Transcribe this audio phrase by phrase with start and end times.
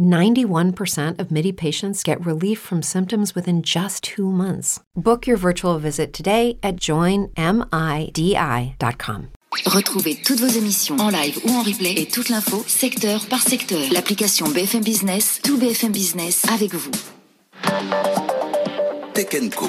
[0.00, 4.80] 91% of MIDI patients get relief from symptoms within just two months.
[4.96, 7.30] Book your virtual visit today at joinmidi.com.
[9.66, 13.80] Retrouvez toutes vos émissions en live ou en replay et toute l'info secteur par secteur.
[13.90, 16.92] L'application BFM Business, tout BFM Business avec vous.
[19.12, 19.26] Tech
[19.56, 19.66] Co.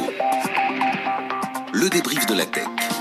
[1.74, 3.01] Le débrief de la tech.